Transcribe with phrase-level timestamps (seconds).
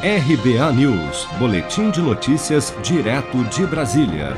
[0.00, 4.36] RBA News, Boletim de Notícias, direto de Brasília.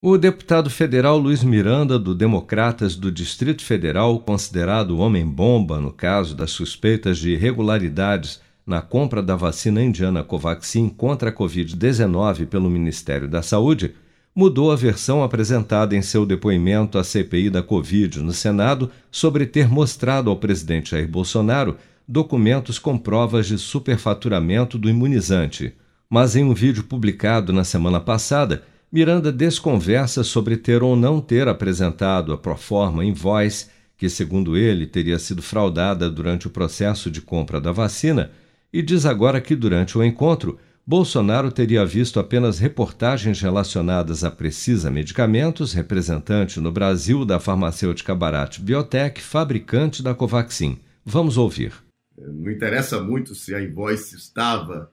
[0.00, 6.52] O deputado federal Luiz Miranda, do Democratas do Distrito Federal, considerado homem-bomba no caso das
[6.52, 13.42] suspeitas de irregularidades na compra da vacina indiana Covaxin contra a Covid-19 pelo Ministério da
[13.42, 13.96] Saúde,
[14.32, 19.68] mudou a versão apresentada em seu depoimento à CPI da Covid no Senado sobre ter
[19.68, 21.76] mostrado ao presidente Jair Bolsonaro
[22.10, 25.72] documentos com provas de superfaturamento do imunizante.
[26.08, 31.46] Mas em um vídeo publicado na semana passada, Miranda desconversa sobre ter ou não ter
[31.46, 37.60] apresentado a proforma invoice, que, segundo ele, teria sido fraudada durante o processo de compra
[37.60, 38.32] da vacina,
[38.72, 44.90] e diz agora que, durante o encontro, Bolsonaro teria visto apenas reportagens relacionadas a Precisa
[44.90, 50.78] Medicamentos, representante no Brasil da farmacêutica Barat Biotech, fabricante da Covaxin.
[51.04, 51.89] Vamos ouvir.
[52.28, 54.92] Não interessa muito se a invoice estava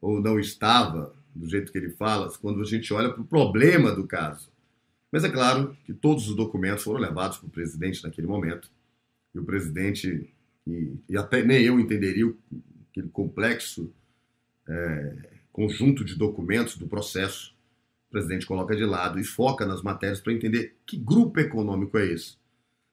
[0.00, 3.92] ou não estava, do jeito que ele fala, quando a gente olha para o problema
[3.92, 4.50] do caso.
[5.10, 8.70] Mas é claro que todos os documentos foram levados para o presidente naquele momento.
[9.34, 10.32] E o presidente,
[10.66, 12.32] e, e até nem eu entenderia
[12.90, 13.92] aquele complexo
[14.68, 15.16] é,
[15.52, 17.54] conjunto de documentos do processo,
[18.08, 22.06] o presidente coloca de lado e foca nas matérias para entender que grupo econômico é
[22.06, 22.36] esse.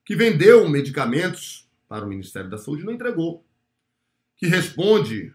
[0.06, 3.44] Que vendeu medicamentos para o Ministério da Saúde e não entregou
[4.38, 5.34] que responde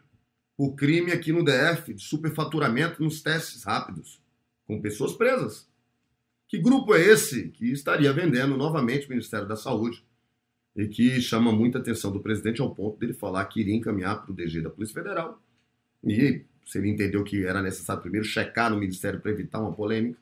[0.57, 4.21] o crime aqui no DF de superfaturamento nos testes rápidos,
[4.67, 5.69] com pessoas presas.
[6.47, 10.05] Que grupo é esse que estaria vendendo novamente o Ministério da Saúde
[10.77, 14.33] e que chama muita atenção do presidente ao ponto dele falar que iria encaminhar para
[14.33, 15.43] o DG da Polícia Federal.
[16.05, 20.19] E se ele entendeu que era necessário primeiro checar no Ministério para evitar uma polêmica,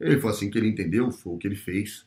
[0.00, 2.06] ele foi assim que ele entendeu, foi o que ele fez.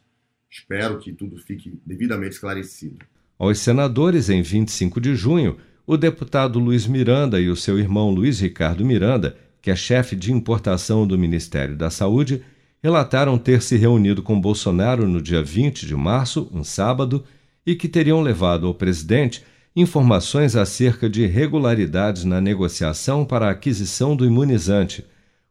[0.50, 2.98] Espero que tudo fique devidamente esclarecido.
[3.38, 8.40] Aos senadores, em 25 de junho, o deputado Luiz Miranda e o seu irmão Luiz
[8.40, 12.44] Ricardo Miranda, que é chefe de importação do Ministério da Saúde,
[12.80, 17.23] relataram ter se reunido com Bolsonaro no dia 20 de março, um sábado,
[17.66, 19.44] e que teriam levado ao presidente
[19.76, 25.04] informações acerca de irregularidades na negociação para a aquisição do imunizante.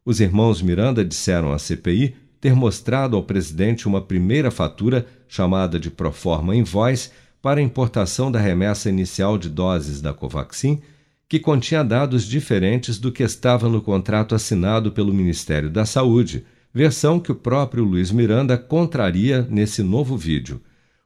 [0.05, 5.91] Os irmãos Miranda disseram à CPI ter mostrado ao presidente uma primeira fatura, chamada de
[5.91, 7.09] Proforma Invoice,
[7.41, 10.81] para importação da remessa inicial de doses da Covaxin,
[11.27, 17.19] que continha dados diferentes do que estava no contrato assinado pelo Ministério da Saúde, versão
[17.19, 20.61] que o próprio Luiz Miranda contraria nesse novo vídeo.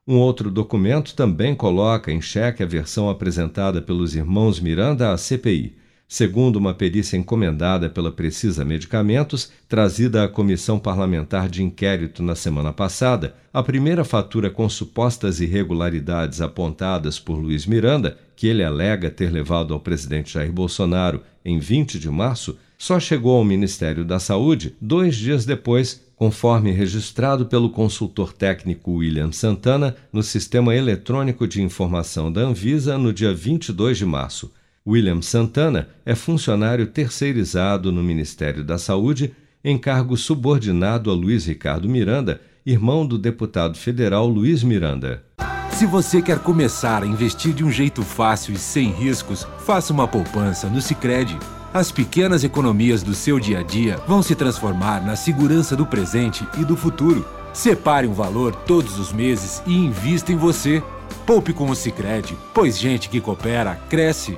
[0.08, 5.76] Um outro documento também coloca em xeque a versão apresentada pelos irmãos Miranda à CPI.
[6.14, 12.72] Segundo uma perícia encomendada pela Precisa Medicamentos, trazida à Comissão Parlamentar de Inquérito na semana
[12.72, 19.32] passada, a primeira fatura com supostas irregularidades apontadas por Luiz Miranda, que ele alega ter
[19.32, 24.76] levado ao presidente Jair Bolsonaro em 20 de março, só chegou ao Ministério da Saúde
[24.80, 32.32] dois dias depois, conforme registrado pelo consultor técnico William Santana no Sistema Eletrônico de Informação
[32.32, 34.52] da Anvisa no dia 22 de março.
[34.86, 39.34] William Santana é funcionário terceirizado no Ministério da Saúde,
[39.64, 45.24] em cargo subordinado a Luiz Ricardo Miranda, irmão do deputado federal Luiz Miranda.
[45.72, 50.08] Se você quer começar a investir de um jeito fácil e sem riscos, faça uma
[50.08, 51.38] poupança no Sicredi.
[51.74, 56.46] As pequenas economias do seu dia a dia vão se transformar na segurança do presente
[56.60, 57.26] e do futuro.
[57.54, 60.84] Separe um valor todos os meses e invista em você.
[61.26, 64.38] Poupe com o Sicredi, pois gente que coopera cresce